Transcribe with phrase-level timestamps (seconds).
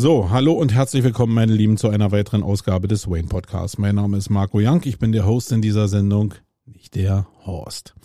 [0.00, 3.78] So, hallo und herzlich willkommen, meine Lieben, zu einer weiteren Ausgabe des Wayne Podcasts.
[3.78, 6.34] Mein Name ist Marco Young, ich bin der Host in dieser Sendung,
[6.66, 7.96] nicht der Horst.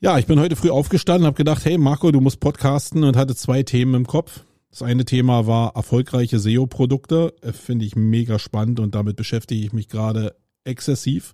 [0.00, 3.36] Ja, ich bin heute früh aufgestanden, habe gedacht, hey Marco, du musst podcasten und hatte
[3.36, 4.40] zwei Themen im Kopf.
[4.70, 9.72] Das eine Thema war erfolgreiche SEO-Produkte, äh, finde ich mega spannend und damit beschäftige ich
[9.72, 10.34] mich gerade
[10.64, 11.32] exzessiv,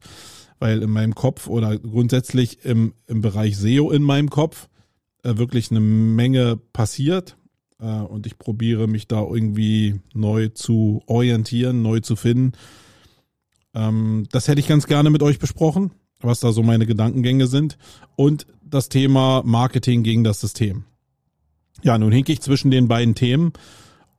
[0.58, 4.68] weil in meinem Kopf oder grundsätzlich im, im Bereich SEO in meinem Kopf
[5.22, 7.38] äh, wirklich eine Menge passiert
[7.86, 12.52] und ich probiere mich da irgendwie neu zu orientieren, neu zu finden.
[13.74, 17.78] Ähm, das hätte ich ganz gerne mit euch besprochen, was da so meine Gedankengänge sind
[18.16, 20.84] und das Thema Marketing gegen das System.
[21.82, 23.52] Ja, nun hink ich zwischen den beiden Themen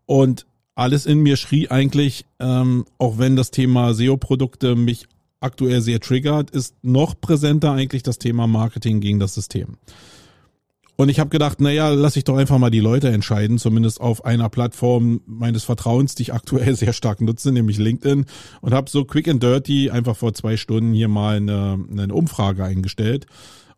[0.05, 5.07] und alles in mir schrie eigentlich, ähm, auch wenn das Thema SEO-Produkte mich
[5.39, 9.77] aktuell sehr triggert, ist noch präsenter eigentlich das Thema Marketing gegen das System.
[11.01, 14.23] Und ich habe gedacht, naja, lass ich doch einfach mal die Leute entscheiden, zumindest auf
[14.23, 18.25] einer Plattform meines Vertrauens, die ich aktuell sehr stark nutze, nämlich LinkedIn.
[18.61, 22.63] Und habe so quick and dirty einfach vor zwei Stunden hier mal eine, eine Umfrage
[22.63, 23.25] eingestellt.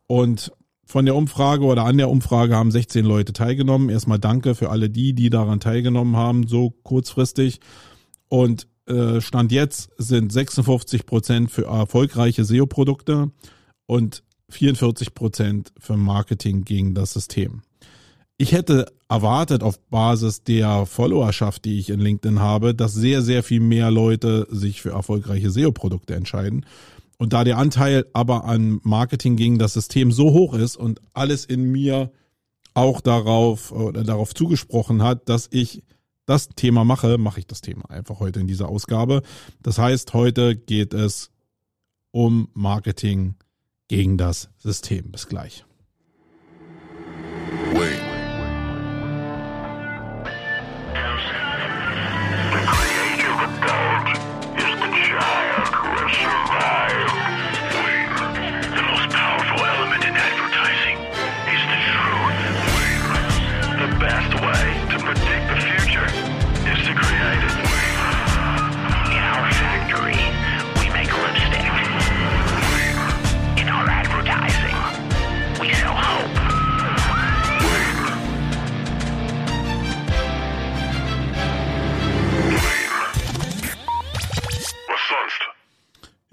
[0.05, 0.52] Und
[0.83, 3.87] von der Umfrage oder an der Umfrage haben 16 Leute teilgenommen.
[3.87, 7.61] Erstmal danke für alle die, die daran teilgenommen haben, so kurzfristig.
[8.27, 13.31] Und äh, Stand jetzt sind 56 Prozent für erfolgreiche SEO-Produkte
[13.85, 17.61] und 44 Prozent für Marketing gegen das System.
[18.37, 23.43] Ich hätte erwartet auf Basis der Followerschaft, die ich in LinkedIn habe, dass sehr, sehr
[23.43, 26.65] viel mehr Leute sich für erfolgreiche SEO-Produkte entscheiden.
[27.17, 31.45] Und da der Anteil aber an Marketing gegen das System so hoch ist und alles
[31.45, 32.11] in mir
[32.73, 35.83] auch darauf oder darauf zugesprochen hat, dass ich
[36.25, 39.21] das Thema mache, mache ich das Thema einfach heute in dieser Ausgabe.
[39.61, 41.29] Das heißt, heute geht es
[42.11, 43.35] um Marketing
[43.94, 45.11] gegen das System.
[45.11, 45.66] Bis gleich.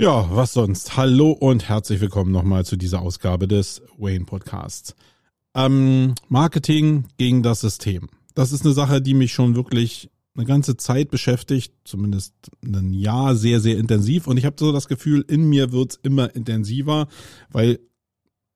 [0.01, 0.97] Ja, was sonst?
[0.97, 4.95] Hallo und herzlich willkommen nochmal zu dieser Ausgabe des Wayne Podcasts.
[5.55, 8.09] Ähm, Marketing gegen das System.
[8.35, 12.33] Das ist eine Sache, die mich schon wirklich eine ganze Zeit beschäftigt, zumindest
[12.65, 14.27] ein Jahr sehr, sehr intensiv.
[14.27, 17.07] Und ich habe so das Gefühl, in mir wird's immer intensiver,
[17.51, 17.79] weil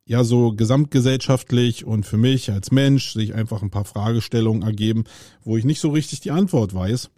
[0.06, 5.04] ja so gesamtgesellschaftlich und für mich als Mensch sich einfach ein paar Fragestellungen ergeben,
[5.42, 7.10] wo ich nicht so richtig die Antwort weiß.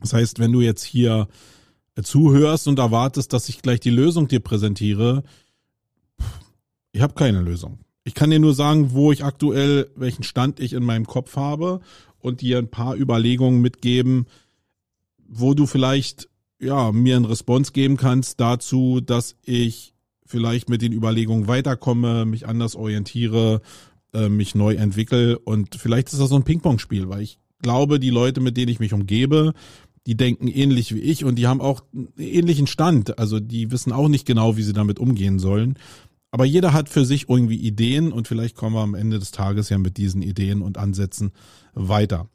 [0.00, 1.26] Das heißt, wenn du jetzt hier
[2.00, 5.22] zuhörst und erwartest, dass ich gleich die Lösung dir präsentiere,
[6.92, 7.78] ich habe keine Lösung.
[8.04, 11.80] Ich kann dir nur sagen, wo ich aktuell, welchen Stand ich in meinem Kopf habe
[12.18, 14.26] und dir ein paar Überlegungen mitgeben,
[15.26, 16.28] wo du vielleicht
[16.60, 19.94] ja mir einen Response geben kannst dazu, dass ich
[20.24, 23.60] vielleicht mit den Überlegungen weiterkomme, mich anders orientiere,
[24.12, 28.10] äh, mich neu entwickle und vielleicht ist das so ein Ping-Pong-Spiel, weil ich glaube, die
[28.10, 29.54] Leute, mit denen ich mich umgebe,
[30.06, 33.18] die denken ähnlich wie ich und die haben auch einen ähnlichen Stand.
[33.18, 35.78] Also die wissen auch nicht genau, wie sie damit umgehen sollen.
[36.30, 39.68] Aber jeder hat für sich irgendwie Ideen und vielleicht kommen wir am Ende des Tages
[39.68, 41.32] ja mit diesen Ideen und Ansätzen
[41.74, 42.28] weiter.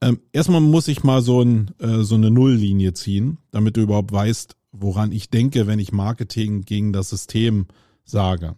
[0.00, 4.12] Ähm, erstmal muss ich mal so, ein, äh, so eine Nulllinie ziehen, damit du überhaupt
[4.12, 7.66] weißt, woran ich denke, wenn ich Marketing gegen das System
[8.04, 8.54] sage.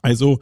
[0.00, 0.40] Also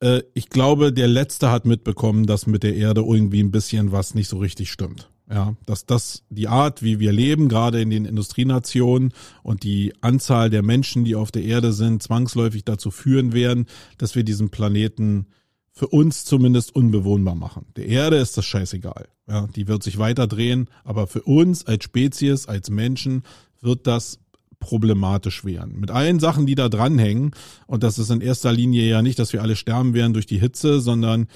[0.00, 4.14] äh, ich glaube, der Letzte hat mitbekommen, dass mit der Erde irgendwie ein bisschen was
[4.14, 5.10] nicht so richtig stimmt.
[5.32, 9.12] Ja, dass das die Art, wie wir leben, gerade in den Industrienationen
[9.44, 14.16] und die Anzahl der Menschen, die auf der Erde sind, zwangsläufig dazu führen werden, dass
[14.16, 15.26] wir diesen Planeten
[15.70, 17.66] für uns zumindest unbewohnbar machen.
[17.76, 19.08] Der Erde ist das scheißegal.
[19.28, 23.22] Ja, die wird sich weiter drehen, aber für uns als Spezies, als Menschen
[23.60, 24.18] wird das
[24.58, 25.78] problematisch werden.
[25.78, 27.30] Mit allen Sachen, die da dranhängen.
[27.66, 30.38] Und das ist in erster Linie ja nicht, dass wir alle sterben werden durch die
[30.38, 31.28] Hitze, sondern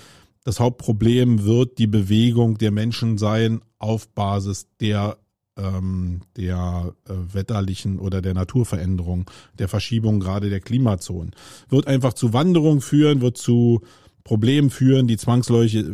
[0.45, 5.19] das Hauptproblem wird die Bewegung der Menschen sein auf Basis der
[5.57, 11.33] ähm, der äh, wetterlichen oder der Naturveränderung, der Verschiebung gerade der Klimazonen.
[11.69, 13.81] Wird einfach zu Wanderung führen, wird zu
[14.25, 15.85] Problemen führen, die zwangsläufig,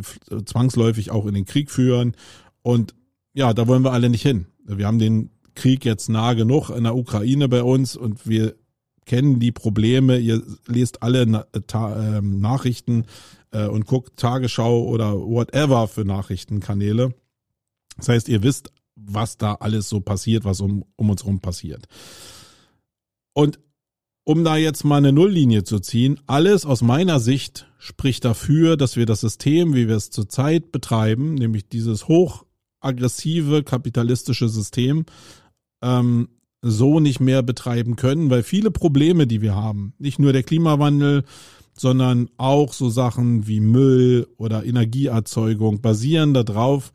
[0.45, 2.15] zwangsläufig auch in den Krieg führen.
[2.63, 2.95] Und
[3.33, 4.47] ja, da wollen wir alle nicht hin.
[4.65, 8.55] Wir haben den Krieg jetzt nah genug in der Ukraine bei uns und wir
[9.05, 10.17] kennen die Probleme.
[10.17, 13.05] Ihr lest alle Na Ta äh, Nachrichten
[13.51, 17.13] äh, und guckt Tagesschau oder whatever für Nachrichtenkanäle.
[17.97, 21.87] Das heißt, ihr wisst, was da alles so passiert, was um, um uns rum passiert.
[23.33, 23.59] Und
[24.23, 28.95] um da jetzt mal eine Nulllinie zu ziehen, alles aus meiner Sicht spricht dafür, dass
[28.95, 35.05] wir das System, wie wir es zurzeit betreiben, nämlich dieses hochaggressive kapitalistische System,
[35.81, 36.29] ähm,
[36.61, 41.23] so nicht mehr betreiben können, weil viele Probleme, die wir haben, nicht nur der Klimawandel,
[41.77, 46.91] sondern auch so Sachen wie Müll oder Energieerzeugung basieren darauf,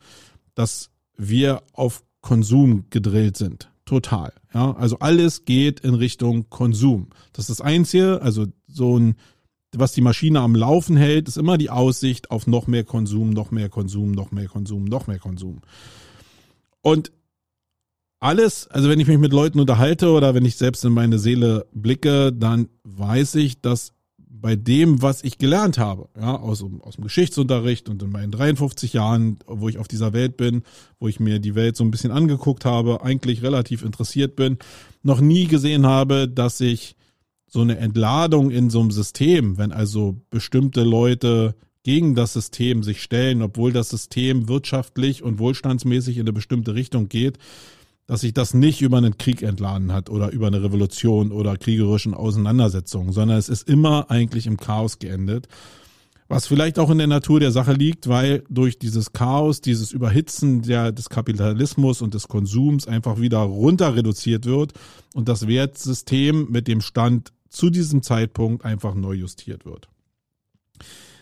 [0.55, 3.69] dass wir auf Konsum gedrillt sind.
[3.85, 4.33] Total.
[4.53, 7.07] Ja, also alles geht in Richtung Konsum.
[7.31, 9.15] Das ist das Einzige, also so ein,
[9.73, 13.51] was die Maschine am Laufen hält, ist immer die Aussicht auf noch mehr Konsum, noch
[13.51, 15.61] mehr Konsum, noch mehr Konsum, noch mehr Konsum.
[16.81, 17.11] Und
[18.19, 21.67] alles, also wenn ich mich mit Leuten unterhalte oder wenn ich selbst in meine Seele
[21.71, 23.93] blicke, dann weiß ich, dass
[24.41, 28.93] bei dem, was ich gelernt habe, ja, aus, aus dem Geschichtsunterricht und in meinen 53
[28.93, 30.63] Jahren, wo ich auf dieser Welt bin,
[30.99, 34.57] wo ich mir die Welt so ein bisschen angeguckt habe, eigentlich relativ interessiert bin,
[35.03, 36.95] noch nie gesehen habe, dass ich
[37.47, 43.01] so eine Entladung in so einem System, wenn also bestimmte Leute gegen das System sich
[43.01, 47.37] stellen, obwohl das System wirtschaftlich und wohlstandsmäßig in eine bestimmte Richtung geht,
[48.07, 52.13] dass sich das nicht über einen Krieg entladen hat oder über eine Revolution oder kriegerischen
[52.13, 55.47] Auseinandersetzungen, sondern es ist immer eigentlich im Chaos geendet.
[56.29, 60.61] Was vielleicht auch in der Natur der Sache liegt, weil durch dieses Chaos, dieses Überhitzen
[60.61, 64.73] der, des Kapitalismus und des Konsums einfach wieder runter reduziert wird
[65.13, 69.87] und das Wertsystem mit dem Stand zu diesem Zeitpunkt einfach neu justiert wird.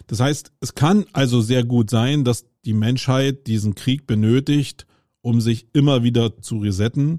[0.08, 4.86] Das heißt, es kann also sehr gut sein, dass die Menschheit diesen Krieg benötigt,
[5.26, 7.18] um sich immer wieder zu resetten,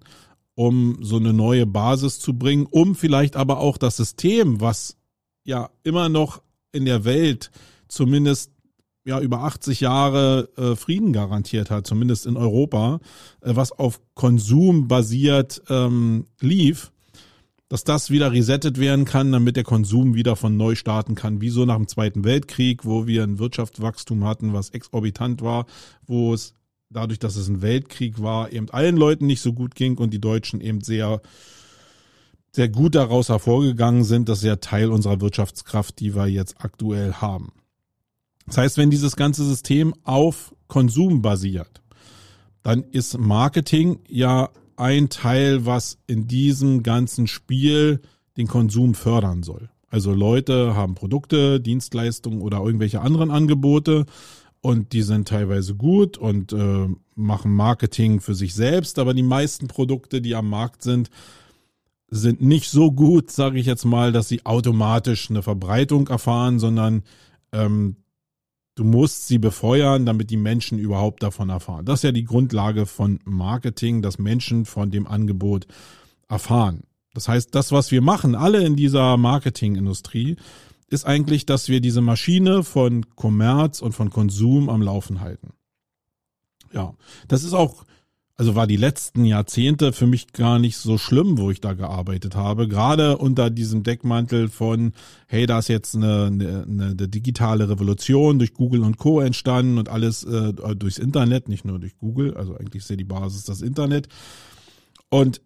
[0.54, 4.96] um so eine neue Basis zu bringen, um vielleicht aber auch das System, was
[5.42, 7.50] ja immer noch in der Welt
[7.88, 8.52] zumindest
[9.04, 13.00] ja über 80 Jahre äh, Frieden garantiert hat, zumindest in Europa,
[13.40, 16.92] äh, was auf Konsum basiert ähm, lief,
[17.68, 21.50] dass das wieder resettet werden kann, damit der Konsum wieder von neu starten kann, wie
[21.50, 25.66] so nach dem Zweiten Weltkrieg, wo wir ein Wirtschaftswachstum hatten, was exorbitant war,
[26.06, 26.54] wo es
[26.90, 30.20] dadurch, dass es ein Weltkrieg war, eben allen Leuten nicht so gut ging und die
[30.20, 31.20] Deutschen eben sehr,
[32.52, 34.28] sehr gut daraus hervorgegangen sind.
[34.28, 37.52] Das ist ja Teil unserer Wirtschaftskraft, die wir jetzt aktuell haben.
[38.46, 41.82] Das heißt, wenn dieses ganze System auf Konsum basiert,
[42.62, 48.00] dann ist Marketing ja ein Teil, was in diesem ganzen Spiel
[48.36, 49.70] den Konsum fördern soll.
[49.88, 54.04] Also Leute haben Produkte, Dienstleistungen oder irgendwelche anderen Angebote
[54.60, 59.68] und die sind teilweise gut und äh, machen Marketing für sich selbst, aber die meisten
[59.68, 61.10] Produkte, die am Markt sind,
[62.08, 67.02] sind nicht so gut, sage ich jetzt mal, dass sie automatisch eine Verbreitung erfahren, sondern
[67.52, 67.96] ähm,
[68.76, 71.84] du musst sie befeuern, damit die Menschen überhaupt davon erfahren.
[71.84, 75.66] Das ist ja die Grundlage von Marketing, dass Menschen von dem Angebot
[76.28, 76.84] erfahren.
[77.14, 80.36] Das heißt, das, was wir machen, alle in dieser Marketingindustrie,
[80.88, 85.52] ist eigentlich, dass wir diese Maschine von Kommerz und von Konsum am Laufen halten.
[86.72, 86.94] Ja,
[87.28, 87.84] das ist auch,
[88.36, 92.36] also war die letzten Jahrzehnte für mich gar nicht so schlimm, wo ich da gearbeitet
[92.36, 92.68] habe.
[92.68, 94.92] Gerade unter diesem Deckmantel von,
[95.26, 99.20] hey, da ist jetzt eine, eine, eine digitale Revolution durch Google und Co.
[99.20, 103.44] entstanden und alles äh, durchs Internet, nicht nur durch Google, also eigentlich ja die Basis
[103.44, 104.08] das Internet.
[105.08, 105.40] Und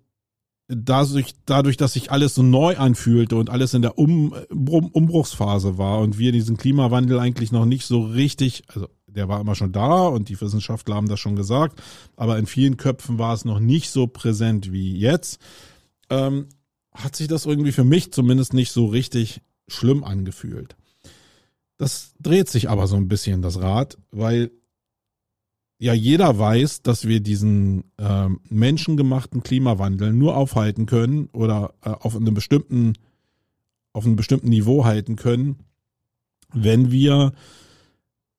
[0.71, 5.79] dadurch, dadurch, dass sich alles so neu anfühlte und alles in der um, um, Umbruchsphase
[5.79, 9.73] war und wir diesen Klimawandel eigentlich noch nicht so richtig, also der war immer schon
[9.73, 11.83] da und die Wissenschaftler haben das schon gesagt,
[12.17, 15.41] aber in vielen Köpfen war es noch nicht so präsent wie jetzt,
[16.09, 16.47] ähm,
[16.95, 20.77] hat sich das irgendwie für mich zumindest nicht so richtig schlimm angefühlt.
[21.77, 24.51] Das dreht sich aber so ein bisschen das Rad, weil
[25.81, 32.15] ja jeder weiß, dass wir diesen äh, menschengemachten Klimawandel nur aufhalten können oder äh, auf
[32.15, 32.93] einem bestimmten
[33.93, 35.57] auf einem bestimmten Niveau halten können,
[36.53, 37.33] wenn wir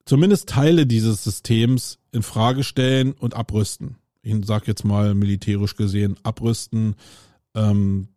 [0.06, 3.98] zumindest Teile dieses Systems in Frage stellen und abrüsten.
[4.22, 6.96] Ich sage jetzt mal militärisch gesehen abrüsten,
[7.54, 8.08] ähm,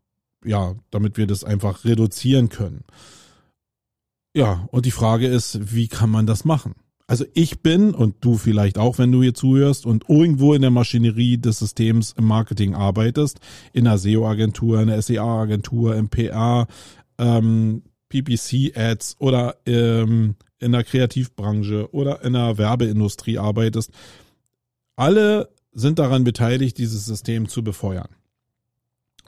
[0.44, 2.84] ja, damit wir das einfach reduzieren können.
[4.32, 6.74] Ja, und die Frage ist, wie kann man das machen?
[7.06, 10.70] Also ich bin und du vielleicht auch, wenn du hier zuhörst und irgendwo in der
[10.70, 13.40] Maschinerie des Systems im Marketing arbeitest,
[13.72, 16.66] in einer SEO-Agentur, in einer SEA-Agentur, im PR,
[17.18, 23.90] ähm, PPC-Ads oder ähm, in der Kreativbranche oder in der Werbeindustrie arbeitest,
[24.96, 28.08] alle sind daran beteiligt, dieses System zu befeuern.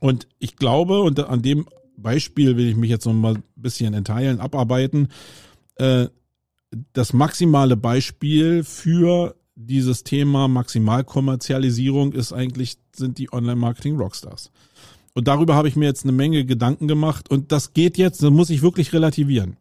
[0.00, 1.66] Und ich glaube, und an dem
[1.96, 5.08] Beispiel will ich mich jetzt noch mal ein bisschen in Teilen abarbeiten,
[5.76, 6.06] äh,
[6.92, 14.50] das maximale Beispiel für dieses Thema Maximalkommerzialisierung ist eigentlich, sind die Online-Marketing-Rockstars.
[15.14, 18.30] Und darüber habe ich mir jetzt eine Menge Gedanken gemacht und das geht jetzt, das
[18.30, 19.56] muss ich wirklich relativieren.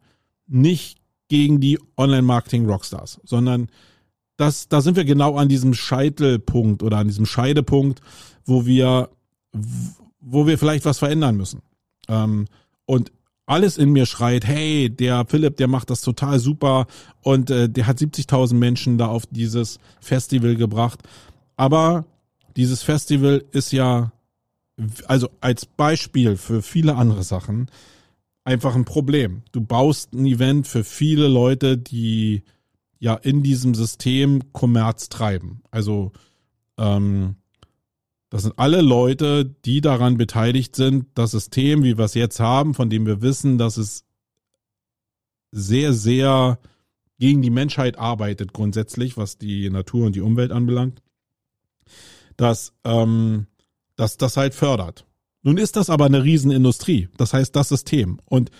[0.46, 3.68] Nicht gegen die Online-Marketing-Rockstars, sondern
[4.36, 8.02] das, da sind wir genau an diesem Scheitelpunkt oder an diesem Scheidepunkt,
[8.44, 9.08] wo wir,
[10.20, 11.62] wo wir vielleicht was verändern müssen.
[12.08, 12.46] Ähm,
[12.84, 13.10] und
[13.46, 16.86] alles in mir schreit, hey, der Philipp, der macht das total super
[17.22, 21.00] und äh, der hat 70.000 Menschen da auf dieses Festival gebracht.
[21.56, 22.04] Aber
[22.56, 24.12] dieses Festival ist ja,
[25.06, 27.70] also als Beispiel für viele andere Sachen,
[28.44, 29.42] einfach ein Problem.
[29.52, 32.42] Du baust ein Event für viele Leute, die
[32.98, 35.62] ja in diesem System Kommerz treiben.
[35.70, 36.12] Also
[36.78, 37.36] ähm,
[38.36, 42.74] das sind alle Leute, die daran beteiligt sind, das System, wie wir es jetzt haben,
[42.74, 44.04] von dem wir wissen, dass es
[45.52, 46.58] sehr, sehr
[47.18, 51.00] gegen die Menschheit arbeitet grundsätzlich, was die Natur und die Umwelt anbelangt,
[52.36, 53.46] dass, ähm,
[53.96, 55.06] dass das halt fördert.
[55.40, 58.20] Nun ist das aber eine Riesenindustrie, das heißt das System.
[58.26, 58.50] Und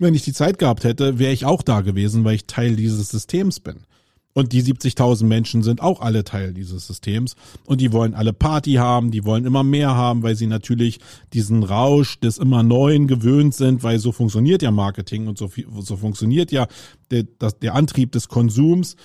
[0.00, 3.08] wenn ich die Zeit gehabt hätte, wäre ich auch da gewesen, weil ich Teil dieses
[3.08, 3.86] Systems bin.
[4.34, 7.36] Und die 70.000 Menschen sind auch alle Teil dieses Systems.
[7.64, 10.98] Und die wollen alle Party haben, die wollen immer mehr haben, weil sie natürlich
[11.32, 15.96] diesen Rausch des immer Neuen gewöhnt sind, weil so funktioniert ja Marketing und so, so
[15.96, 16.66] funktioniert ja
[17.12, 18.96] der, das, der Antrieb des Konsums.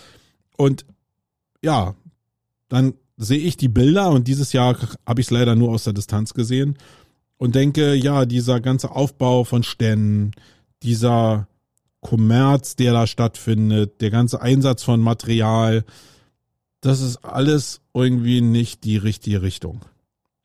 [0.58, 0.86] Und
[1.64, 1.96] ja,
[2.68, 5.94] dann sehe ich die Bilder und dieses Jahr habe ich es leider nur aus der
[5.94, 6.76] Distanz gesehen
[7.38, 10.32] und denke, ja, dieser ganze Aufbau von Ständen,
[10.82, 11.48] dieser
[12.02, 15.84] Kommerz, der da stattfindet, der ganze Einsatz von Material,
[16.82, 19.82] das ist alles irgendwie nicht die richtige Richtung,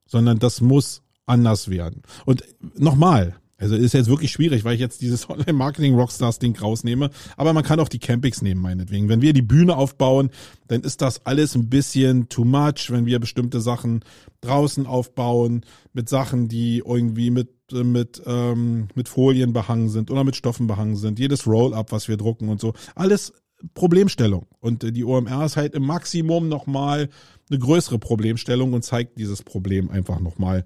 [0.07, 2.03] sondern das muss anders werden.
[2.25, 2.43] Und
[2.77, 7.11] nochmal, also ist jetzt wirklich schwierig, weil ich jetzt dieses Online-Marketing-Rockstars-Ding rausnehme.
[7.37, 9.09] Aber man kann auch die Campings nehmen, meinetwegen.
[9.09, 10.31] Wenn wir die Bühne aufbauen,
[10.67, 14.05] dann ist das alles ein bisschen too much, wenn wir bestimmte Sachen
[14.41, 20.37] draußen aufbauen, mit Sachen, die irgendwie mit, mit, ähm, mit Folien behangen sind oder mit
[20.37, 21.19] Stoffen behangen sind.
[21.19, 22.75] Jedes Roll-up, was wir drucken und so.
[22.95, 23.33] Alles
[23.73, 24.47] Problemstellung.
[24.61, 27.09] Und die OMR ist halt im Maximum nochmal
[27.49, 30.65] eine größere Problemstellung und zeigt dieses Problem einfach nochmal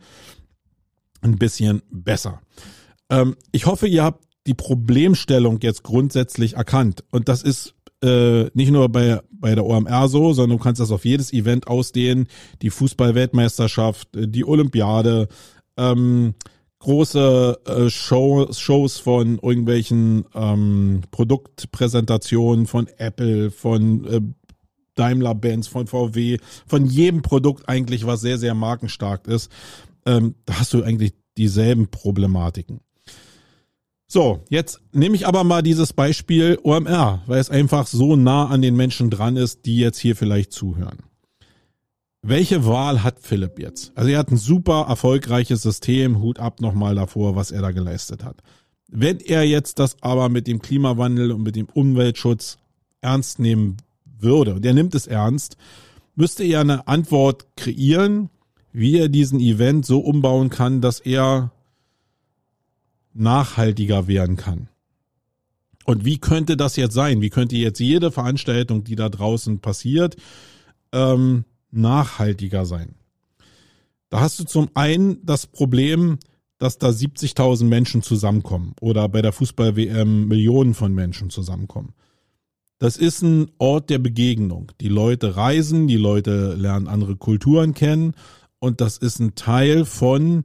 [1.20, 2.40] ein bisschen besser.
[3.10, 7.04] Ähm, ich hoffe, ihr habt die Problemstellung jetzt grundsätzlich erkannt.
[7.10, 10.90] Und das ist äh, nicht nur bei, bei der OMR so, sondern du kannst das
[10.90, 12.28] auf jedes Event ausdehnen.
[12.62, 15.28] Die Fußball-Weltmeisterschaft, äh, die Olympiade,
[15.76, 16.34] ähm,
[16.80, 24.20] große äh, Show, Shows von irgendwelchen ähm, Produktpräsentationen von Apple, von äh,
[24.94, 29.50] Daimler-Benz, von VW, von jedem Produkt eigentlich, was sehr, sehr markenstark ist.
[30.06, 32.80] Ähm, da hast du eigentlich dieselben Problematiken.
[34.06, 38.62] So, jetzt nehme ich aber mal dieses Beispiel OMR, weil es einfach so nah an
[38.62, 40.98] den Menschen dran ist, die jetzt hier vielleicht zuhören.
[42.22, 43.92] Welche Wahl hat Philipp jetzt?
[43.94, 48.24] Also er hat ein super erfolgreiches System, Hut ab nochmal davor, was er da geleistet
[48.24, 48.42] hat.
[48.88, 52.58] Wenn er jetzt das aber mit dem Klimawandel und mit dem Umweltschutz
[53.00, 55.56] ernst nehmen würde, und er nimmt es ernst,
[56.16, 58.30] müsste er eine Antwort kreieren,
[58.72, 61.52] wie er diesen Event so umbauen kann, dass er
[63.14, 64.68] nachhaltiger werden kann.
[65.84, 67.20] Und wie könnte das jetzt sein?
[67.20, 70.16] Wie könnte jetzt jede Veranstaltung, die da draußen passiert,
[70.92, 72.94] ähm, nachhaltiger sein?
[74.10, 76.18] Da hast du zum einen das Problem,
[76.58, 81.94] dass da 70.000 Menschen zusammenkommen oder bei der Fußball-WM Millionen von Menschen zusammenkommen.
[82.78, 84.72] Das ist ein Ort der Begegnung.
[84.80, 88.14] Die Leute reisen, die Leute lernen andere Kulturen kennen
[88.58, 90.44] und das ist ein Teil von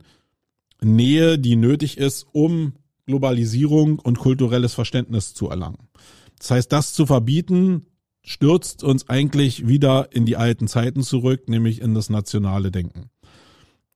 [0.81, 2.73] Nähe, die nötig ist, um
[3.05, 5.89] Globalisierung und kulturelles Verständnis zu erlangen.
[6.37, 7.85] Das heißt, das zu verbieten,
[8.23, 13.09] stürzt uns eigentlich wieder in die alten Zeiten zurück, nämlich in das nationale Denken.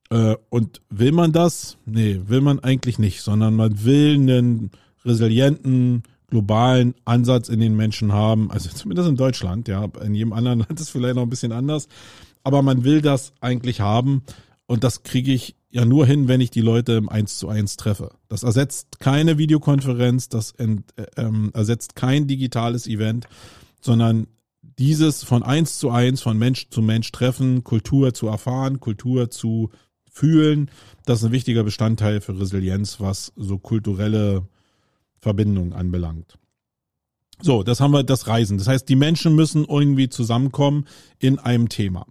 [0.09, 1.77] Äh, und will man das?
[1.85, 4.71] Nee, will man eigentlich nicht, sondern man will einen
[5.05, 10.59] resilienten, globalen Ansatz in den Menschen haben, also zumindest in Deutschland, ja, in jedem anderen
[10.67, 11.87] Land ist es vielleicht noch ein bisschen anders,
[12.43, 14.23] aber man will das eigentlich haben
[14.65, 17.77] und das kriege ich ja nur hin, wenn ich die Leute im Eins zu eins
[17.77, 18.11] treffe.
[18.29, 23.27] Das ersetzt keine Videokonferenz, das ent, äh, ähm, ersetzt kein digitales Event,
[23.81, 24.27] sondern
[24.61, 29.71] dieses von eins zu eins, von Mensch zu Mensch treffen, Kultur zu erfahren, Kultur zu
[30.11, 30.69] fühlen,
[31.05, 34.47] das ist ein wichtiger Bestandteil für Resilienz, was so kulturelle
[35.19, 36.37] Verbindungen anbelangt.
[37.39, 38.57] So, das haben wir das Reisen.
[38.57, 40.85] Das heißt, die Menschen müssen irgendwie zusammenkommen
[41.19, 42.07] in einem Thema.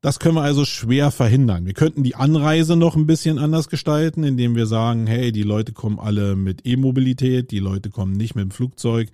[0.00, 1.66] Das können wir also schwer verhindern.
[1.66, 5.72] Wir könnten die Anreise noch ein bisschen anders gestalten, indem wir sagen, hey, die Leute
[5.72, 9.08] kommen alle mit E-Mobilität, die Leute kommen nicht mit dem Flugzeug,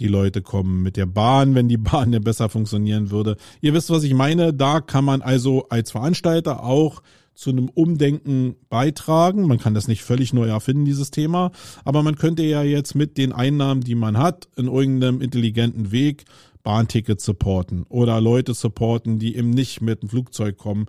[0.00, 3.36] die Leute kommen mit der Bahn, wenn die Bahn ja besser funktionieren würde.
[3.60, 4.52] Ihr wisst, was ich meine.
[4.52, 7.02] Da kann man also als Veranstalter auch
[7.34, 9.46] zu einem Umdenken beitragen.
[9.46, 11.50] Man kann das nicht völlig neu erfinden, dieses Thema,
[11.84, 16.24] aber man könnte ja jetzt mit den Einnahmen, die man hat, in irgendeinem intelligenten Weg
[16.62, 20.86] Bahntickets supporten oder Leute supporten, die eben nicht mit dem Flugzeug kommen.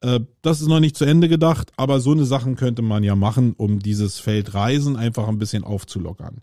[0.00, 3.14] Äh, das ist noch nicht zu Ende gedacht, aber so eine Sachen könnte man ja
[3.14, 6.42] machen, um dieses Feld Reisen einfach ein bisschen aufzulockern.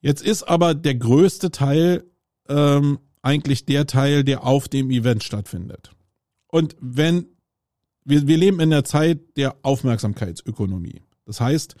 [0.00, 2.04] Jetzt ist aber der größte Teil
[2.48, 5.90] ähm, eigentlich der Teil, der auf dem Event stattfindet.
[6.48, 7.26] Und wenn
[8.06, 11.02] wir, wir leben in der Zeit der Aufmerksamkeitsökonomie.
[11.24, 11.74] Das heißt,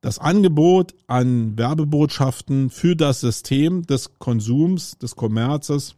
[0.00, 5.96] das Angebot an Werbebotschaften für das System des Konsums, des Kommerzes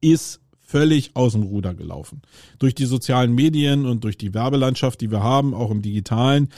[0.00, 2.22] ist völlig aus dem Ruder gelaufen.
[2.58, 6.48] Durch die sozialen Medien und durch die Werbelandschaft, die wir haben, auch im digitalen,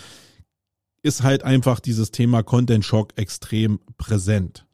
[1.06, 4.66] ist halt einfach dieses Thema Content Shock extrem präsent.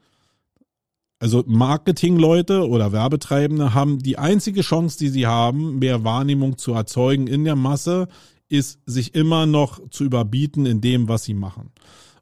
[1.18, 7.26] Also Marketingleute oder Werbetreibende haben die einzige Chance, die sie haben, mehr Wahrnehmung zu erzeugen
[7.26, 8.08] in der Masse,
[8.48, 11.70] ist sich immer noch zu überbieten in dem, was sie machen.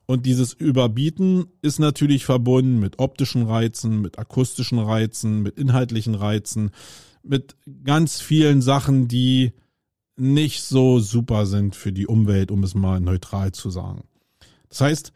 [0.06, 6.72] Und dieses Überbieten ist natürlich verbunden mit optischen Reizen, mit akustischen Reizen, mit inhaltlichen Reizen,
[7.22, 9.52] mit ganz vielen Sachen, die
[10.20, 14.04] nicht so super sind für die Umwelt, um es mal neutral zu sagen.
[14.68, 15.12] Das heißt,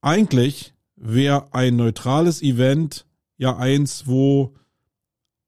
[0.00, 4.54] eigentlich wäre ein neutrales Event ja eins, wo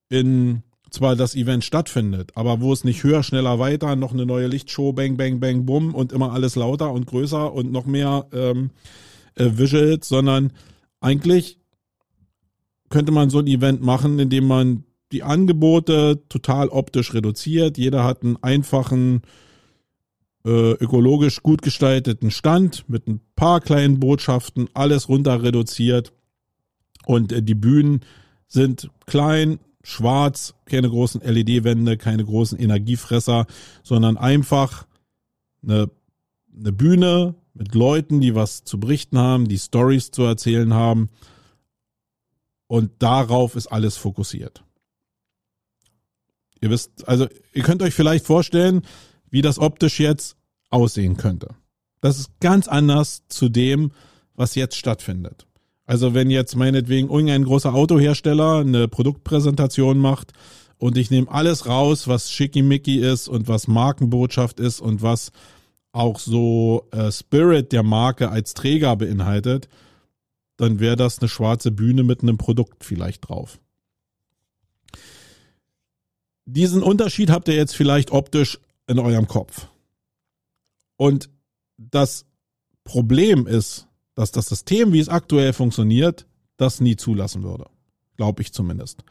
[0.09, 4.47] in zwar das Event stattfindet, aber wo es nicht höher, schneller, weiter, noch eine neue
[4.47, 8.71] Lichtshow, bang, bang, bang, bumm und immer alles lauter und größer und noch mehr ähm,
[9.35, 10.53] äh, Visuals, sondern
[11.01, 11.59] eigentlich
[12.91, 14.85] könnte man so ein Event machen, indem man
[15.15, 17.79] die Angebote total optisch reduziert.
[17.79, 19.23] Jeder hat einen einfachen
[20.45, 26.13] äh, ökologisch gut gestalteten Stand mit ein paar kleinen Botschaften, alles runter reduziert.
[27.07, 28.01] Und äh, die Bühnen
[28.49, 33.47] sind klein, schwarz, keine großen LED-Wände, keine großen Energiefresser,
[33.85, 34.87] sondern einfach
[35.63, 35.91] eine,
[36.59, 41.09] eine Bühne mit Leuten, die was zu berichten haben, die Stories zu erzählen haben.
[42.67, 44.65] Und darauf ist alles fokussiert.
[46.65, 48.87] Ihr wisst, also ihr könnt euch vielleicht vorstellen,
[49.29, 50.39] wie das optisch jetzt
[50.71, 51.49] aussehen könnte.
[52.01, 53.93] Das ist ganz anders zu dem,
[54.35, 55.47] was jetzt stattfindet.
[55.85, 60.33] Also wenn jetzt meinetwegen irgendein großer Autohersteller eine Produktpräsentation macht
[60.79, 65.33] und ich nehme alles raus, was schickimicki ist und was Markenbotschaft ist und was
[65.93, 69.69] auch so äh, Spirit der Marke als Träger beinhaltet,
[70.57, 73.59] dann wäre das eine schwarze Bühne mit einem Produkt vielleicht drauf.
[76.47, 79.69] Diesen Unterschied habt ihr jetzt vielleicht optisch in eurem Kopf.
[80.97, 81.31] Und
[81.77, 82.27] das
[82.85, 86.27] Problem ist, dass das System, wie es aktuell funktioniert,
[86.57, 87.67] das nie zulassen würde.
[88.17, 89.03] Glaube ich zumindest.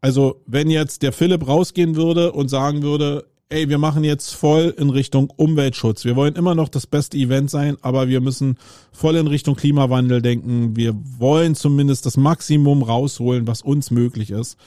[0.00, 4.74] Also, wenn jetzt der Philipp rausgehen würde und sagen würde, ey, wir machen jetzt voll
[4.76, 6.04] in Richtung Umweltschutz.
[6.04, 8.58] Wir wollen immer noch das beste Event sein, aber wir müssen
[8.92, 10.76] voll in Richtung Klimawandel denken.
[10.76, 14.58] Wir wollen zumindest das Maximum rausholen, was uns möglich ist.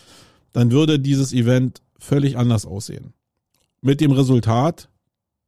[0.53, 3.13] Dann würde dieses Event völlig anders aussehen.
[3.81, 4.89] Mit dem Resultat,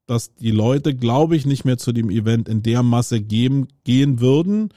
[0.06, 4.20] dass die Leute, glaube ich, nicht mehr zu dem Event in der Masse geben, gehen
[4.20, 4.74] würden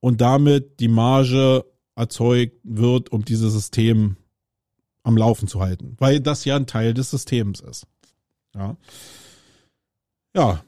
[0.00, 4.16] und damit die Marge erzeugt wird, um dieses System
[5.02, 7.86] am Laufen zu halten, weil das ja ein Teil des Systems ist.
[8.54, 8.76] Ja.
[10.34, 10.64] Ja.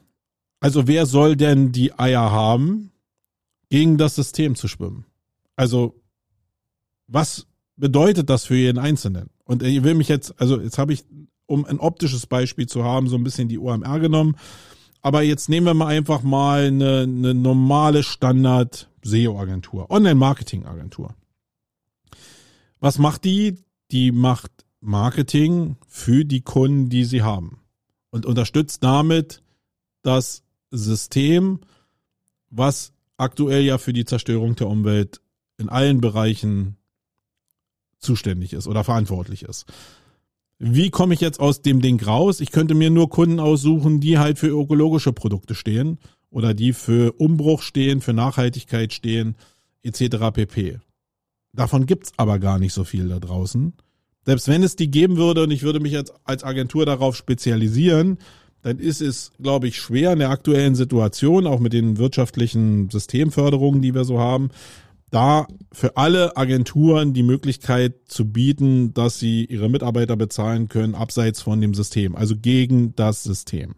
[0.59, 2.91] Also wer soll denn die Eier haben,
[3.69, 5.05] gegen das System zu schwimmen?
[5.55, 6.01] Also
[7.07, 7.47] was
[7.81, 9.29] bedeutet das für jeden Einzelnen?
[9.43, 11.03] Und ich will mich jetzt, also jetzt habe ich,
[11.47, 14.37] um ein optisches Beispiel zu haben, so ein bisschen die OMR genommen.
[15.01, 21.15] Aber jetzt nehmen wir mal einfach mal eine, eine normale Standard SEO-Agentur, Online-Marketing-Agentur.
[22.79, 23.57] Was macht die?
[23.91, 27.59] Die macht Marketing für die Kunden, die sie haben
[28.11, 29.41] und unterstützt damit
[30.03, 31.59] das System,
[32.49, 35.19] was aktuell ja für die Zerstörung der Umwelt
[35.57, 36.77] in allen Bereichen
[38.01, 39.65] zuständig ist oder verantwortlich ist.
[40.59, 42.39] Wie komme ich jetzt aus dem Ding raus?
[42.39, 45.97] Ich könnte mir nur Kunden aussuchen, die halt für ökologische Produkte stehen
[46.29, 49.35] oder die für Umbruch stehen, für Nachhaltigkeit stehen,
[49.81, 50.31] etc.
[50.33, 50.79] pp.
[51.53, 53.73] Davon gibt's aber gar nicht so viel da draußen.
[54.23, 58.19] Selbst wenn es die geben würde und ich würde mich jetzt als Agentur darauf spezialisieren,
[58.61, 63.81] dann ist es, glaube ich, schwer in der aktuellen Situation, auch mit den wirtschaftlichen Systemförderungen,
[63.81, 64.51] die wir so haben,
[65.11, 71.41] da für alle Agenturen die Möglichkeit zu bieten, dass sie ihre Mitarbeiter bezahlen können, abseits
[71.41, 73.75] von dem System, also gegen das System.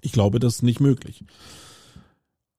[0.00, 1.24] Ich glaube, das ist nicht möglich.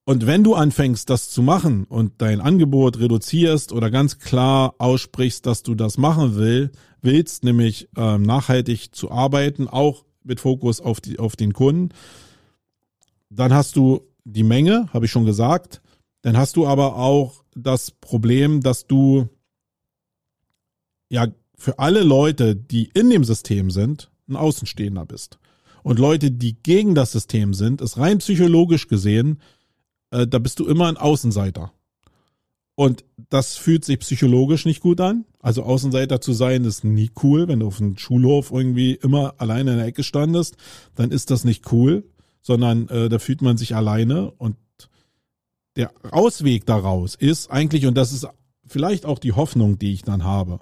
[0.05, 5.45] Und wenn du anfängst, das zu machen und dein Angebot reduzierst oder ganz klar aussprichst,
[5.45, 6.71] dass du das machen will,
[7.01, 11.89] willst, nämlich äh, nachhaltig zu arbeiten, auch mit Fokus auf, die, auf den Kunden,
[13.29, 15.81] dann hast du die Menge, habe ich schon gesagt.
[16.23, 19.29] Dann hast du aber auch das Problem, dass du
[21.09, 25.37] ja für alle Leute, die in dem System sind, ein Außenstehender bist.
[25.83, 29.41] Und Leute, die gegen das System sind, ist rein psychologisch gesehen,
[30.11, 31.73] äh, da bist du immer ein Außenseiter.
[32.75, 35.25] Und das fühlt sich psychologisch nicht gut an.
[35.39, 37.47] Also Außenseiter zu sein ist nie cool.
[37.47, 40.55] Wenn du auf einem Schulhof irgendwie immer alleine in der Ecke standest,
[40.95, 42.05] dann ist das nicht cool,
[42.41, 44.31] sondern äh, da fühlt man sich alleine.
[44.31, 44.55] Und
[45.75, 48.27] der Ausweg daraus ist eigentlich, und das ist
[48.65, 50.59] vielleicht auch die Hoffnung, die ich dann habe,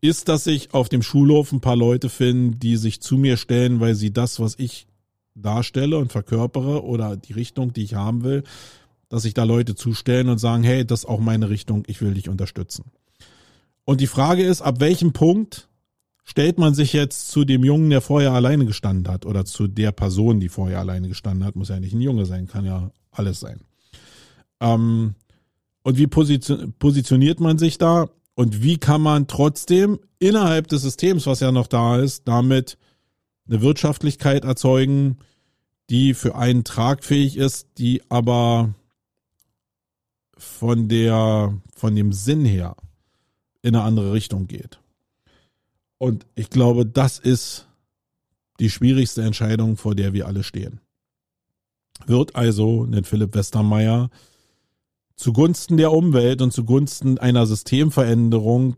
[0.00, 3.80] ist, dass ich auf dem Schulhof ein paar Leute finde, die sich zu mir stellen,
[3.80, 4.86] weil sie das, was ich
[5.34, 8.42] darstelle und verkörpere oder die Richtung, die ich haben will,
[9.08, 12.14] dass sich da Leute zustellen und sagen, hey, das ist auch meine Richtung, ich will
[12.14, 12.84] dich unterstützen.
[13.84, 15.68] Und die Frage ist, ab welchem Punkt
[16.24, 19.92] stellt man sich jetzt zu dem Jungen, der vorher alleine gestanden hat oder zu der
[19.92, 23.38] Person, die vorher alleine gestanden hat, muss ja nicht ein Junge sein, kann ja alles
[23.38, 23.60] sein.
[24.60, 25.14] Ähm,
[25.82, 28.08] und wie positioniert man sich da?
[28.34, 32.76] Und wie kann man trotzdem innerhalb des Systems, was ja noch da ist, damit
[33.48, 35.18] eine Wirtschaftlichkeit erzeugen,
[35.88, 38.74] die für einen tragfähig ist, die aber
[40.36, 42.76] von der, von dem Sinn her
[43.62, 44.80] in eine andere Richtung geht.
[45.98, 47.68] Und ich glaube, das ist
[48.60, 50.80] die schwierigste Entscheidung, vor der wir alle stehen.
[52.06, 54.10] Wird also ein Philipp Westermeier
[55.16, 58.76] zugunsten der Umwelt und zugunsten einer Systemveränderung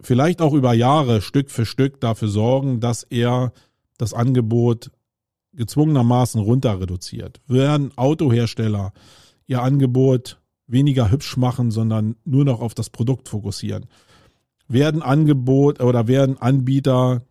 [0.00, 3.52] vielleicht auch über Jahre Stück für Stück dafür sorgen, dass er
[3.98, 4.90] das Angebot
[5.52, 7.40] gezwungenermaßen runter reduziert.
[7.46, 8.92] Werden Autohersteller
[9.46, 13.86] ihr Angebot weniger hübsch machen, sondern nur noch auf das Produkt fokussieren.
[14.68, 17.22] Werden Angebot oder werden Anbieter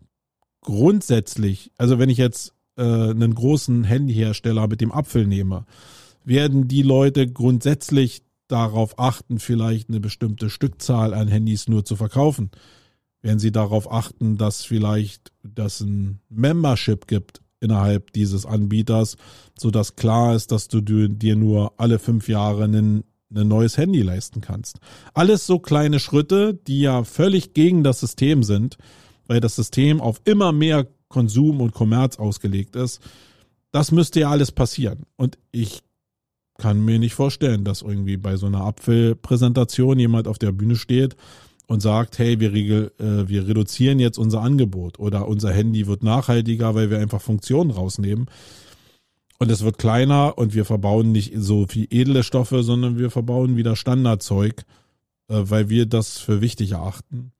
[0.61, 5.65] grundsätzlich, also wenn ich jetzt äh, einen großen Handyhersteller mit dem Apfel nehme,
[6.23, 12.51] werden die Leute grundsätzlich darauf achten, vielleicht eine bestimmte Stückzahl an Handys nur zu verkaufen.
[13.21, 19.17] Werden sie darauf achten, dass vielleicht das ein Membership gibt innerhalb dieses Anbieters,
[19.57, 23.03] so dass klar ist, dass du dir nur alle fünf Jahre einen
[23.33, 24.79] ein neues Handy leisten kannst.
[25.13, 28.77] Alles so kleine Schritte, die ja völlig gegen das System sind,
[29.27, 33.01] weil das System auf immer mehr Konsum und Kommerz ausgelegt ist.
[33.71, 35.03] Das müsste ja alles passieren.
[35.17, 35.81] Und ich
[36.57, 41.15] kann mir nicht vorstellen, dass irgendwie bei so einer Apfelpräsentation jemand auf der Bühne steht
[41.67, 46.03] und sagt, hey, wir, regel, äh, wir reduzieren jetzt unser Angebot oder unser Handy wird
[46.03, 48.27] nachhaltiger, weil wir einfach Funktionen rausnehmen.
[49.37, 53.57] Und es wird kleiner und wir verbauen nicht so viel edle Stoffe, sondern wir verbauen
[53.57, 54.63] wieder Standardzeug,
[55.27, 57.31] äh, weil wir das für wichtig erachten.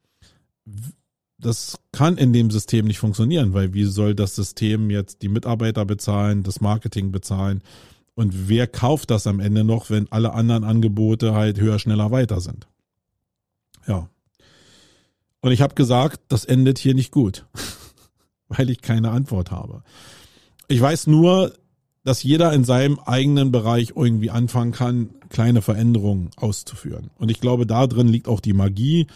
[1.38, 5.86] Das kann in dem System nicht funktionieren, weil wie soll das System jetzt die Mitarbeiter
[5.86, 7.62] bezahlen, das Marketing bezahlen?
[8.16, 12.40] Und wer kauft das am Ende noch, wenn alle anderen Angebote halt höher, schneller, weiter
[12.40, 12.68] sind?
[13.88, 14.10] Ja.
[15.42, 17.46] Und ich habe gesagt, das endet hier nicht gut,
[18.48, 19.84] weil ich keine Antwort habe.
[20.68, 21.54] Ich weiß nur,
[22.04, 27.10] dass jeder in seinem eigenen Bereich irgendwie anfangen kann, kleine Veränderungen auszuführen.
[27.18, 29.08] Und ich glaube, da drin liegt auch die Magie,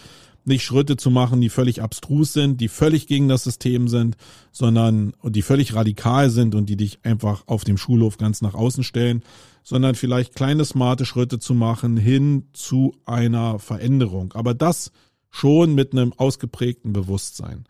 [0.44, 4.16] nicht Schritte zu machen, die völlig abstrus sind, die völlig gegen das System sind,
[4.52, 8.84] sondern die völlig radikal sind und die dich einfach auf dem Schulhof ganz nach außen
[8.84, 9.22] stellen,
[9.62, 14.32] sondern vielleicht kleine smarte Schritte zu machen hin zu einer Veränderung.
[14.32, 14.92] Aber das
[15.30, 17.64] schon mit einem ausgeprägten Bewusstsein.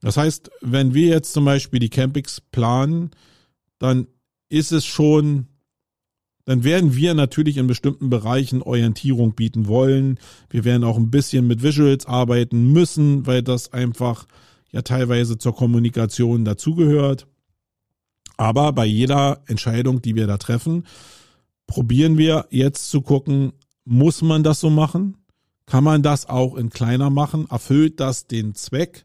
[0.00, 3.10] Das heißt, wenn wir jetzt zum Beispiel die Campings planen,
[3.78, 4.06] dann
[4.48, 5.48] ist es schon,
[6.46, 10.18] dann werden wir natürlich in bestimmten Bereichen Orientierung bieten wollen.
[10.48, 14.26] Wir werden auch ein bisschen mit Visuals arbeiten müssen, weil das einfach
[14.70, 17.26] ja teilweise zur Kommunikation dazugehört.
[18.36, 20.86] Aber bei jeder Entscheidung, die wir da treffen,
[21.66, 23.52] probieren wir jetzt zu gucken,
[23.84, 25.16] muss man das so machen?
[25.66, 27.46] Kann man das auch in kleiner machen?
[27.50, 29.04] Erfüllt das den Zweck?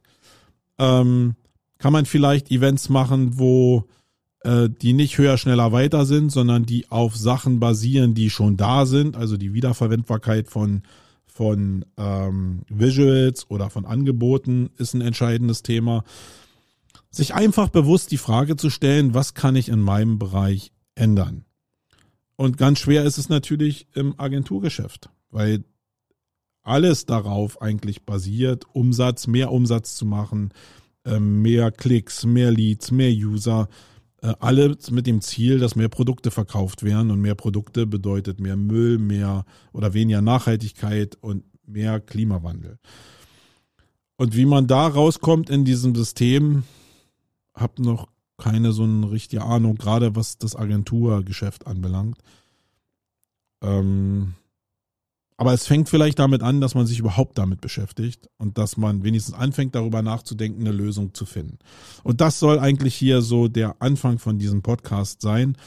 [0.77, 1.35] Ähm,
[1.79, 3.85] kann man vielleicht Events machen, wo
[4.43, 8.85] äh, die nicht höher, schneller, weiter sind, sondern die auf Sachen basieren, die schon da
[8.85, 10.83] sind, also die Wiederverwendbarkeit von
[11.31, 16.03] von ähm, Visuals oder von Angeboten ist ein entscheidendes Thema.
[17.09, 21.45] Sich einfach bewusst die Frage zu stellen, was kann ich in meinem Bereich ändern?
[22.35, 25.63] Und ganz schwer ist es natürlich im Agenturgeschäft, weil
[26.63, 30.53] alles darauf eigentlich basiert, Umsatz, mehr Umsatz zu machen,
[31.05, 33.69] ähm, mehr Klicks, mehr Leads, mehr User
[34.21, 38.55] Äh, alles mit dem Ziel, dass mehr Produkte verkauft werden und mehr Produkte bedeutet mehr
[38.55, 42.77] Müll, mehr oder weniger Nachhaltigkeit und mehr Klimawandel.
[44.17, 46.63] Und wie man da rauskommt in diesem System,
[47.55, 48.07] hab noch
[48.37, 52.17] keine so eine richtige Ahnung, gerade was das Agenturgeschäft anbelangt.
[53.61, 54.33] Ähm,
[55.41, 59.03] aber es fängt vielleicht damit an, dass man sich überhaupt damit beschäftigt und dass man
[59.03, 61.57] wenigstens anfängt, darüber nachzudenken, eine Lösung zu finden.
[62.03, 65.57] Und das soll eigentlich hier so der Anfang von diesem Podcast sein.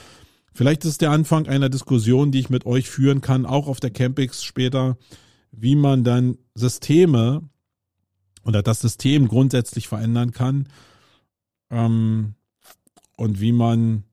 [0.52, 3.80] Vielleicht ist es der Anfang einer Diskussion, die ich mit euch führen kann, auch auf
[3.80, 4.96] der Campix später,
[5.50, 7.42] wie man dann Systeme
[8.44, 10.68] oder das System grundsätzlich verändern kann
[11.70, 12.36] ähm,
[13.16, 14.04] und wie man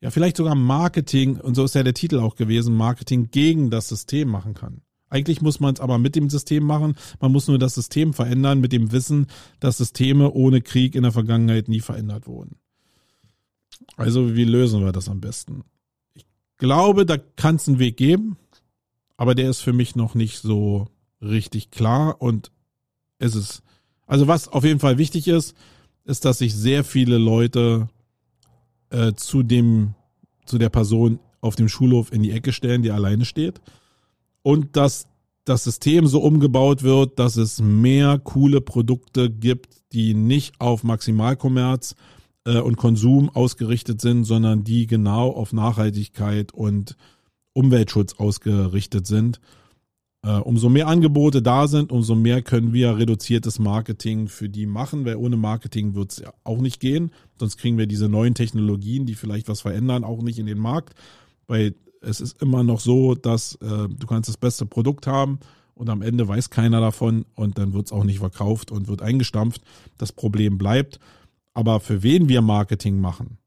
[0.00, 3.88] ja vielleicht sogar Marketing, und so ist ja der Titel auch gewesen, Marketing gegen das
[3.88, 4.82] System machen kann.
[5.08, 6.94] Eigentlich muss man es aber mit dem System machen.
[7.20, 9.26] Man muss nur das System verändern mit dem Wissen,
[9.58, 12.56] dass Systeme ohne Krieg in der Vergangenheit nie verändert wurden.
[13.96, 15.64] Also wie lösen wir das am besten?
[16.14, 16.24] Ich
[16.58, 18.36] glaube, da kann es einen Weg geben,
[19.16, 20.88] aber der ist für mich noch nicht so
[21.20, 22.52] richtig klar und
[23.18, 23.62] es ist,
[24.06, 25.54] also was auf jeden Fall wichtig ist,
[26.04, 27.88] ist, dass sich sehr viele Leute
[28.90, 29.94] äh, zu dem,
[30.44, 33.60] zu der Person auf dem Schulhof in die Ecke stellen, die alleine steht.
[34.42, 35.06] Und dass
[35.44, 41.94] das System so umgebaut wird, dass es mehr coole Produkte gibt, die nicht auf Maximalkommerz
[42.44, 46.96] äh, und Konsum ausgerichtet sind, sondern die genau auf Nachhaltigkeit und
[47.52, 49.40] Umweltschutz ausgerichtet sind.
[50.22, 55.06] Äh, umso mehr Angebote da sind, umso mehr können wir reduziertes Marketing für die machen,
[55.06, 57.10] weil ohne Marketing wird es auch nicht gehen.
[57.38, 60.94] Sonst kriegen wir diese neuen Technologien, die vielleicht was verändern, auch nicht in den Markt.
[61.46, 65.40] Weil es ist immer noch so, dass äh, du kannst das beste Produkt haben
[65.74, 69.00] und am Ende weiß keiner davon und dann wird es auch nicht verkauft und wird
[69.00, 69.62] eingestampft.
[69.96, 71.00] Das Problem bleibt.
[71.54, 73.38] Aber für wen wir Marketing machen,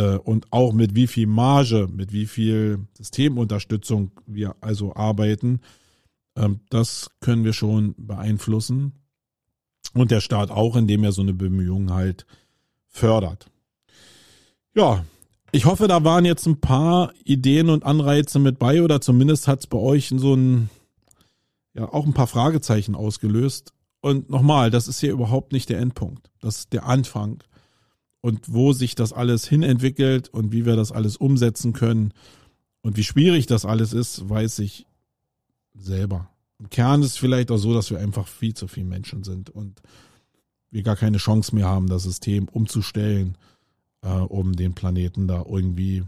[0.00, 5.60] und auch mit wie viel Marge, mit wie viel Systemunterstützung wir also arbeiten,
[6.36, 8.92] ähm, das können wir schon beeinflussen.
[9.94, 12.26] Und der Staat auch, indem er so eine Bemühung halt
[12.88, 13.50] fördert.
[14.74, 15.04] Ja,
[15.50, 19.60] ich hoffe, da waren jetzt ein paar Ideen und Anreize mit bei oder zumindest hat
[19.60, 20.70] es bei euch so ein,
[21.74, 23.74] ja, auch ein paar Fragezeichen ausgelöst.
[24.00, 26.30] Und nochmal, das ist hier überhaupt nicht der Endpunkt.
[26.40, 27.42] Das ist der Anfang
[28.22, 32.14] und wo sich das alles hinentwickelt und wie wir das alles umsetzen können
[32.80, 34.86] und wie schwierig das alles ist, weiß ich
[35.74, 36.30] selber.
[36.58, 39.50] Im Kern ist es vielleicht auch so, dass wir einfach viel zu viele Menschen sind
[39.50, 39.82] und
[40.70, 43.36] wir gar keine Chance mehr haben, das System umzustellen,
[44.02, 46.04] äh, um den Planeten da irgendwie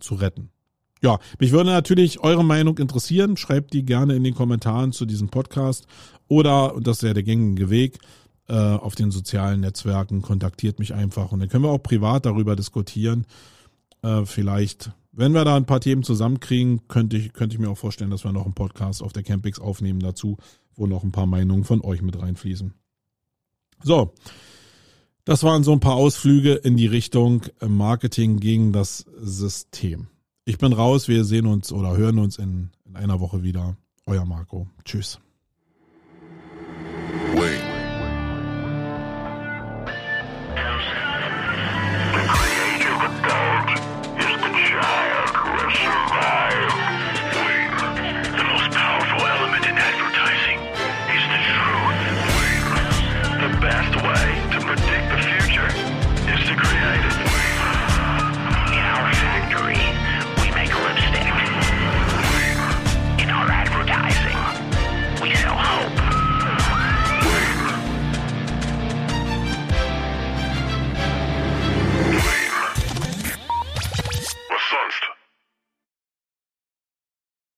[0.00, 0.48] zu retten.
[1.02, 3.36] Ja, mich würde natürlich eure Meinung interessieren.
[3.36, 5.86] Schreibt die gerne in den Kommentaren zu diesem Podcast
[6.28, 7.98] oder, und das ja der gängige Weg,
[8.48, 12.56] äh, auf den sozialen Netzwerken, kontaktiert mich einfach und dann können wir auch privat darüber
[12.56, 13.26] diskutieren.
[14.02, 17.78] Äh, vielleicht, wenn wir da ein paar Themen zusammenkriegen, könnte ich, könnte ich mir auch
[17.78, 20.36] vorstellen, dass wir noch einen Podcast auf der Campix aufnehmen dazu,
[20.76, 22.74] wo noch ein paar Meinungen von euch mit reinfließen.
[23.82, 24.12] So.
[25.24, 30.08] Das waren so ein paar Ausflüge in die Richtung Marketing gegen das System.
[30.44, 33.78] Ich bin raus, wir sehen uns oder hören uns in, in einer Woche wieder.
[34.04, 34.68] Euer Marco.
[34.84, 35.18] Tschüss.